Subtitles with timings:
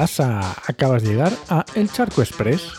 [0.00, 0.56] pasa?
[0.66, 2.72] Acabas de llegar a El Charco Express,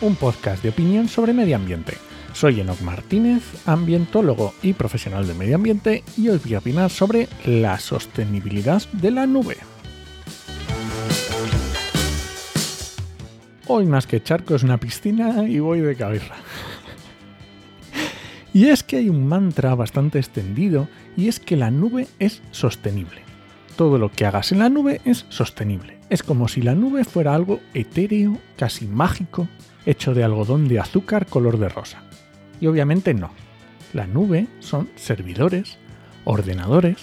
[0.00, 1.94] un podcast de opinión sobre medio ambiente.
[2.32, 7.26] Soy Enoc Martínez, ambientólogo y profesional de medio ambiente, y hoy voy a opinar sobre
[7.44, 9.56] la sostenibilidad de la nube.
[13.66, 16.36] Hoy más que charco es una piscina y voy de cabeza.
[18.54, 23.27] y es que hay un mantra bastante extendido y es que la nube es sostenible.
[23.78, 26.00] Todo lo que hagas en la nube es sostenible.
[26.10, 29.46] Es como si la nube fuera algo etéreo, casi mágico,
[29.86, 32.02] hecho de algodón de azúcar color de rosa.
[32.60, 33.30] Y obviamente no.
[33.92, 35.78] La nube son servidores,
[36.24, 36.96] ordenadores,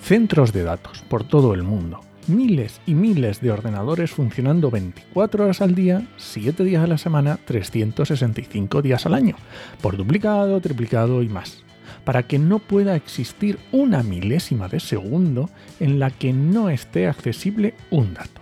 [0.00, 5.60] centros de datos por todo el mundo miles y miles de ordenadores funcionando 24 horas
[5.60, 9.34] al día, 7 días a la semana, 365 días al año,
[9.80, 11.64] por duplicado, triplicado y más,
[12.04, 15.50] para que no pueda existir una milésima de segundo
[15.80, 18.40] en la que no esté accesible un dato.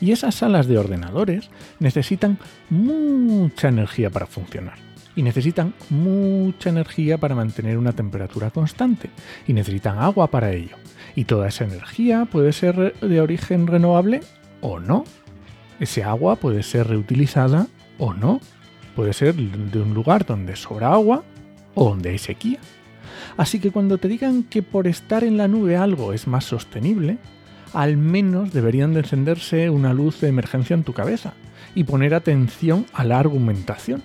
[0.00, 2.38] Y esas salas de ordenadores necesitan
[2.70, 9.10] mucha energía para funcionar y necesitan mucha energía para mantener una temperatura constante
[9.46, 10.76] y necesitan agua para ello.
[11.14, 14.20] Y toda esa energía puede ser de origen renovable
[14.60, 15.04] o no.
[15.80, 17.66] Ese agua puede ser reutilizada
[17.98, 18.40] o no.
[18.94, 21.22] Puede ser de un lugar donde sobra agua
[21.74, 22.58] o donde hay sequía.
[23.36, 27.18] Así que cuando te digan que por estar en la nube algo es más sostenible,
[27.72, 31.32] al menos deberían de encenderse una luz de emergencia en tu cabeza
[31.74, 34.02] y poner atención a la argumentación,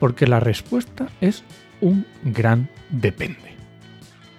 [0.00, 1.44] porque la respuesta es
[1.80, 3.54] un gran depende.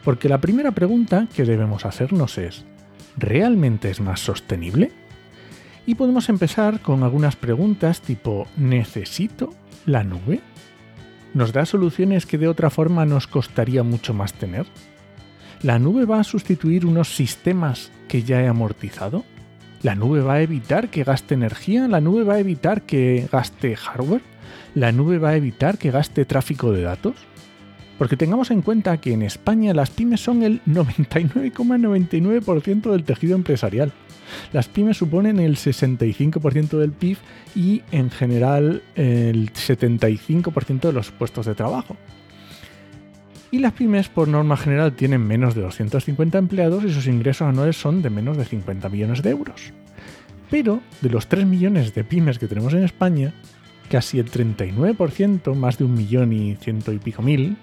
[0.03, 2.65] Porque la primera pregunta que debemos hacernos es,
[3.17, 4.91] ¿realmente es más sostenible?
[5.85, 9.53] Y podemos empezar con algunas preguntas tipo ¿necesito
[9.85, 10.41] la nube?
[11.33, 14.65] ¿Nos da soluciones que de otra forma nos costaría mucho más tener?
[15.61, 19.23] ¿La nube va a sustituir unos sistemas que ya he amortizado?
[19.83, 21.87] ¿La nube va a evitar que gaste energía?
[21.87, 24.21] ¿La nube va a evitar que gaste hardware?
[24.73, 27.15] ¿La nube va a evitar que gaste tráfico de datos?
[27.97, 33.93] Porque tengamos en cuenta que en España las pymes son el 99,99% del tejido empresarial.
[34.51, 37.17] Las pymes suponen el 65% del PIB
[37.55, 41.95] y en general el 75% de los puestos de trabajo.
[43.51, 47.77] Y las pymes por norma general tienen menos de 250 empleados y sus ingresos anuales
[47.77, 49.71] son de menos de 50 millones de euros.
[50.49, 53.33] Pero de los 3 millones de pymes que tenemos en España,
[53.89, 57.55] casi el 39%, más de un millón y ciento y pico mil,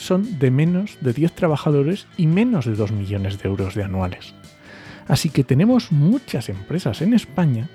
[0.00, 4.34] son de menos de 10 trabajadores y menos de 2 millones de euros de anuales.
[5.06, 7.68] Así que tenemos muchas empresas en España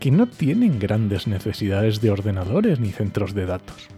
[0.00, 3.88] que no tienen grandes necesidades de ordenadores ni centros de datos.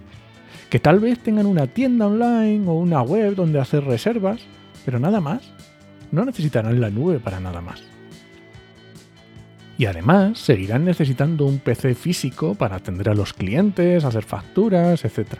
[0.68, 4.40] Que tal vez tengan una tienda online o una web donde hacer reservas,
[4.84, 5.42] pero nada más.
[6.10, 7.82] No necesitarán la nube para nada más.
[9.78, 15.38] Y además seguirán necesitando un PC físico para atender a los clientes, hacer facturas, etc.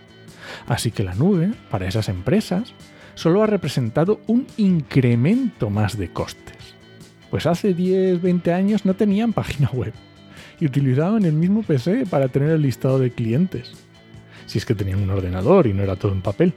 [0.67, 2.75] Así que la nube, para esas empresas,
[3.15, 6.57] solo ha representado un incremento más de costes.
[7.31, 9.93] Pues hace 10, 20 años no tenían página web
[10.59, 13.73] y utilizaban el mismo PC para tener el listado de clientes.
[14.47, 16.55] Si es que tenían un ordenador y no era todo en papel.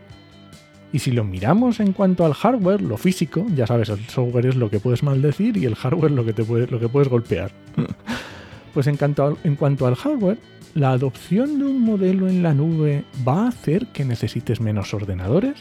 [0.91, 4.55] Y si lo miramos en cuanto al hardware, lo físico, ya sabes, el software es
[4.55, 7.51] lo que puedes maldecir y el hardware lo que, te lo que puedes golpear.
[8.73, 8.97] pues en
[9.43, 10.37] en cuanto al hardware,
[10.73, 15.55] ¿la adopción de un modelo en la nube va a hacer que necesites menos ordenadores?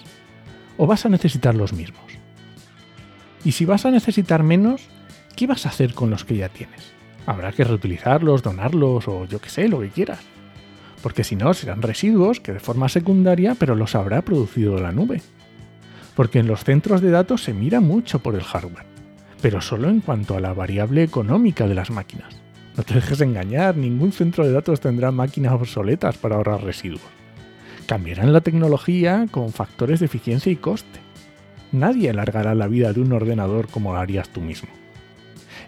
[0.79, 2.05] ¿O vas a necesitar los mismos?
[3.45, 4.83] Y si vas a necesitar menos,
[5.37, 6.93] ¿qué vas a hacer con los que ya tienes?
[7.27, 10.21] Habrá que reutilizarlos, donarlos o yo qué sé, lo que quieras.
[11.03, 15.21] Porque si no, serán residuos que de forma secundaria, pero los habrá producido la nube.
[16.15, 18.87] Porque en los centros de datos se mira mucho por el hardware,
[19.41, 22.42] pero solo en cuanto a la variable económica de las máquinas.
[22.77, 27.03] No te dejes engañar, ningún centro de datos tendrá máquinas obsoletas para ahorrar residuos.
[27.87, 31.01] Cambiarán la tecnología con factores de eficiencia y coste.
[31.71, 34.71] Nadie alargará la vida de un ordenador como lo harías tú mismo.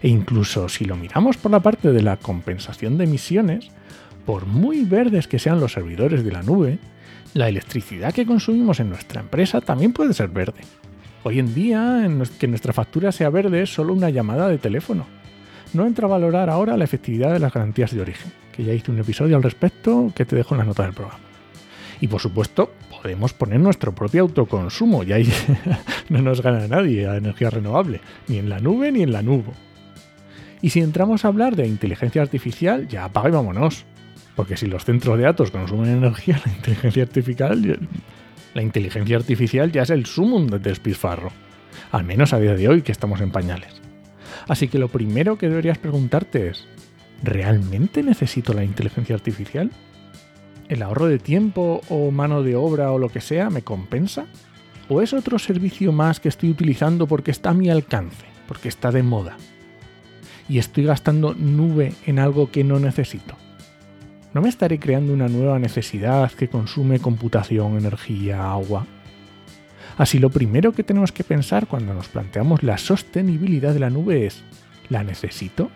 [0.01, 3.69] E incluso si lo miramos por la parte de la compensación de emisiones,
[4.25, 6.79] por muy verdes que sean los servidores de la nube,
[7.35, 10.61] la electricidad que consumimos en nuestra empresa también puede ser verde.
[11.23, 12.07] Hoy en día,
[12.39, 15.05] que nuestra factura sea verde es solo una llamada de teléfono
[15.73, 18.91] no entra a valorar ahora la efectividad de las garantías de origen, que ya hice
[18.91, 21.19] un episodio al respecto que te dejo en las notas del programa.
[22.01, 25.29] Y por supuesto, podemos poner nuestro propio autoconsumo, y ahí
[26.09, 29.51] no nos gana nadie a energía renovable, ni en la nube ni en la nube.
[30.61, 33.85] Y si entramos a hablar de inteligencia artificial, ya apaga y vámonos.
[34.35, 37.79] Porque si los centros de datos consumen energía, la inteligencia artificial,
[38.53, 41.31] la inteligencia artificial ya es el sumum del despilfarro.
[41.91, 43.84] Al menos a día de hoy que estamos en pañales.
[44.47, 46.65] Así que lo primero que deberías preguntarte es,
[47.23, 49.71] ¿realmente necesito la inteligencia artificial?
[50.69, 54.25] ¿El ahorro de tiempo o mano de obra o lo que sea me compensa?
[54.87, 58.91] ¿O es otro servicio más que estoy utilizando porque está a mi alcance, porque está
[58.91, 59.37] de moda?
[60.47, 63.35] Y estoy gastando nube en algo que no necesito.
[64.33, 68.85] ¿No me estaré creando una nueva necesidad que consume computación, energía, agua?
[69.97, 74.25] Así lo primero que tenemos que pensar cuando nos planteamos la sostenibilidad de la nube
[74.25, 74.43] es,
[74.89, 75.71] ¿la necesito?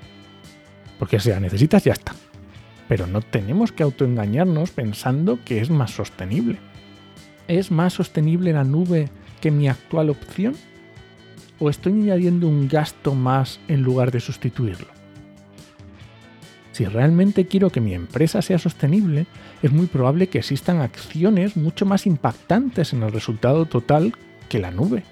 [0.97, 2.13] Porque si la necesitas ya está.
[2.89, 6.57] Pero no tenemos que autoengañarnos pensando que es más sostenible.
[7.47, 10.55] ¿Es más sostenible la nube que mi actual opción?
[11.59, 14.98] ¿O estoy añadiendo un gasto más en lugar de sustituirlo?
[16.79, 19.25] Si realmente quiero que mi empresa sea sostenible,
[19.61, 24.13] es muy probable que existan acciones mucho más impactantes en el resultado total
[24.47, 25.03] que la nube.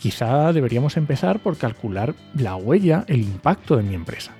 [0.00, 4.32] Quizá deberíamos empezar por calcular la huella, el impacto de mi empresa,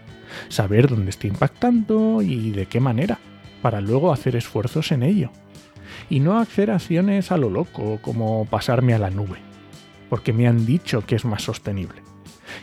[0.49, 3.21] saber dónde está impactando y de qué manera,
[3.63, 5.31] para luego hacer esfuerzos en ello.
[6.11, 9.39] Y no hacer acciones a lo loco, como pasarme a la nube,
[10.11, 12.08] porque me han dicho que es más sostenible.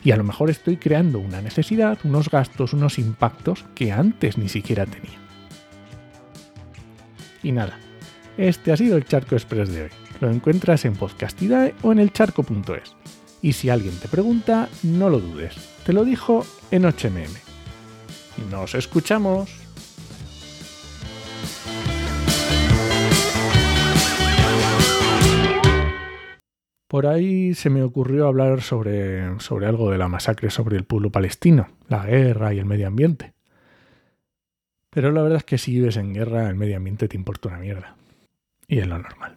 [0.03, 4.49] Y a lo mejor estoy creando una necesidad, unos gastos, unos impactos que antes ni
[4.49, 5.19] siquiera tenía.
[7.43, 7.77] Y nada,
[8.37, 9.89] este ha sido el Charco Express de hoy.
[10.19, 12.95] Lo encuentras en Podcastidae o en elcharco.es.
[13.41, 15.55] Y si alguien te pregunta, no lo dudes.
[15.85, 18.49] Te lo dijo en HMM.
[18.49, 19.64] Nos escuchamos.
[26.95, 31.11] Por ahí se me ocurrió hablar sobre, sobre algo de la masacre sobre el pueblo
[31.11, 33.33] palestino, la guerra y el medio ambiente.
[34.91, 37.57] Pero la verdad es que si vives en guerra, el medio ambiente te importa una
[37.57, 37.97] mierda.
[38.69, 39.35] Y es lo normal.